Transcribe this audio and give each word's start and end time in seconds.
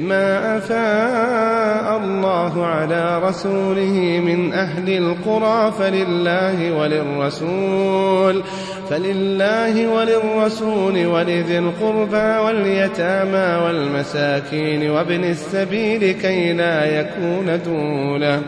ما 0.00 0.56
أفاء 0.56 1.96
الله 1.96 2.66
على 2.66 3.18
رسوله 3.28 4.20
من 4.24 4.52
أهل 4.52 4.88
القرى 4.88 5.72
فلله 5.78 6.72
وللرسول 6.72 8.42
فلله 8.90 9.88
وللرسول 9.88 11.06
ولذي 11.06 11.58
القربى 11.58 12.38
واليتامى 12.38 13.64
والمساكين 13.64 14.90
وابن 14.90 15.24
السبيل 15.24 16.12
كي 16.12 16.52
لا 16.52 17.00
يكون 17.00 17.60
دولة. 17.64 18.42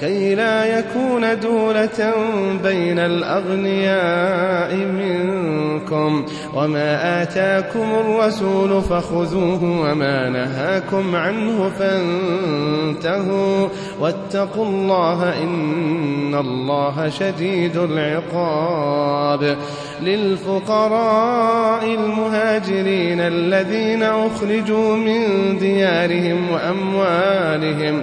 كي 0.00 0.34
لا 0.34 0.78
يكون 0.78 1.40
دولة 1.40 2.14
بين 2.62 2.98
الأغنياء 2.98 4.76
منكم. 4.76 6.26
وما 6.54 7.22
آتاكم 7.22 7.86
الرسول 8.00 8.82
فخذوه 8.82 9.64
وما 9.64 10.28
نهاكم 10.28 11.16
عنه 11.16 11.70
فانتهوا. 11.78 13.68
واتقوا 14.00 14.66
الله 14.66 15.42
إن 15.42 16.34
الله 16.34 17.08
شديد 17.08 17.76
العقاب. 17.76 19.56
للفقراء 20.02 21.84
المهاجرين 21.84 23.20
الذين 23.20 24.02
أخرجوا 24.02 24.96
من 24.96 25.22
ديارهم 25.58 26.50
وأموالهم 26.50 28.02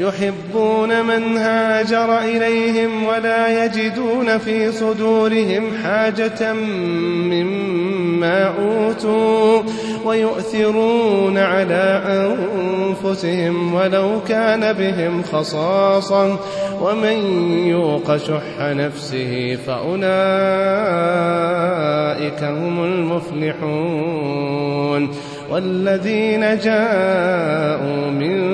يحبون 0.00 1.02
من 1.06 1.36
هاجر 1.36 2.18
إليهم 2.18 3.04
ولا 3.06 3.64
يجدون 3.64 4.38
في 4.38 4.72
صدورهم 4.72 5.62
حاجة 5.84 6.52
مما 7.32 8.54
أوتوا 8.58 9.62
ويؤثرون 10.04 11.38
على 11.38 12.02
أنفسهم 12.06 13.74
ولو 13.74 14.20
كان 14.28 14.72
بهم 14.72 15.22
خصاصة 15.22 16.38
ومن 16.80 17.18
يوق 17.66 18.16
شح 18.16 18.60
نفسه 18.60 19.58
فأولئك 19.66 20.04
هم 22.42 22.84
المفلحون 22.84 24.34
والذين 25.50 26.58
جاءوا 26.58 28.10
من 28.10 28.53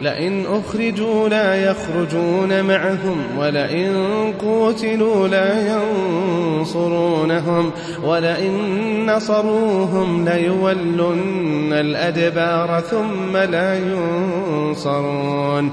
لئن 0.00 0.46
أخرجوا 0.46 1.28
لا 1.28 1.54
يخرجون 1.54 2.64
معهم 2.64 3.38
ولئن 3.38 3.94
قوتلوا 4.40 5.28
لا 5.28 5.76
ينصرونهم 6.56 7.70
ولئن 8.04 8.54
نصروهم 9.06 10.28
ليولن 10.28 11.72
الأدبار 11.72 12.80
ثم 12.80 13.36
لا 13.36 13.78
ينصرون 13.78 15.72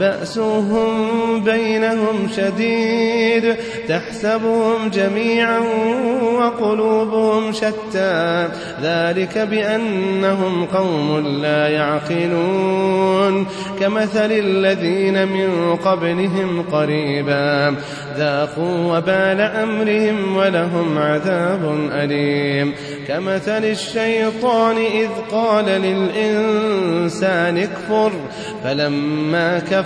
بأسهم 0.00 1.44
بينهم 1.44 2.28
شديد 2.36 3.56
تحسبهم 3.88 4.88
جميعا 4.88 5.58
وقلوبهم 6.38 7.52
شتى. 7.52 8.48
ذلك 8.82 9.38
بأنهم 9.38 10.64
قوم 10.64 11.18
لا 11.42 11.68
يعقلون 11.68 13.46
كمثل 13.80 14.32
الذين 14.32 15.28
من 15.28 15.76
قبلهم 15.76 16.64
قريبا. 16.72 17.74
ذاقوا 18.16 18.96
وبال 18.96 19.40
أمرهم 19.40 20.36
ولهم 20.36 20.98
عذاب 20.98 21.90
أليم. 21.92 22.74
كمثل 23.08 23.64
الشيطان 23.64 24.76
إذ 24.76 25.08
قال 25.32 25.64
للإنسان 25.64 27.58
اكفر 27.58 28.12
فلما 28.64 29.58
كفر 29.58 29.85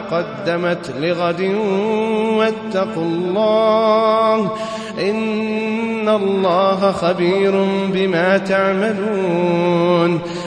قدمت 0.00 0.92
لغد 1.00 1.40
واتقوا 2.38 3.02
الله 3.02 4.50
إن 5.00 6.08
الله 6.08 6.92
خبير 6.92 7.64
بما 7.92 8.38
تعملون 8.38 10.20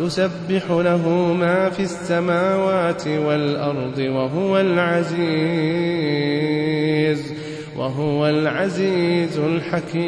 يسبح 0.00 0.70
له 0.70 1.32
ما 1.32 1.70
في 1.70 1.82
السماوات 1.82 3.08
والأرض 3.08 3.98
وهو 3.98 4.60
العزيز 4.60 5.18
وهو 7.76 8.28
العزيز 8.28 9.38
الحكيم. 9.38 9.98